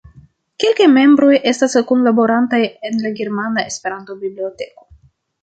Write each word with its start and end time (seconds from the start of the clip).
Kelkaj 0.61 0.87
membroj 0.93 1.35
estas 1.51 1.75
kunlaborantoj 1.91 2.61
en 2.91 2.99
la 3.05 3.13
Germana 3.21 3.67
Esperanto-Biblioteko. 3.75 4.91